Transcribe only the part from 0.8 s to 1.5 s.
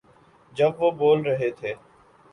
وہ بول رہے